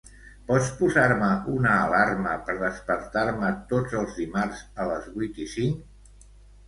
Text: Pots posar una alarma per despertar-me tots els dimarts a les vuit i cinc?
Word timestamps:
Pots 0.45 0.69
posar 0.79 1.03
una 1.57 1.73
alarma 1.73 2.33
per 2.47 2.55
despertar-me 2.63 3.51
tots 3.75 3.97
els 4.03 4.17
dimarts 4.23 4.65
a 4.87 4.93
les 4.93 5.07
vuit 5.19 5.39
i 5.47 5.51
cinc? 5.57 6.25